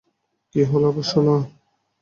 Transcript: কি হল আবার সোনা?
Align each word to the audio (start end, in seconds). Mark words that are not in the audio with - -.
কি 0.55 0.61
হল 0.69 0.83
আবার 0.89 1.05
সোনা? 1.11 1.35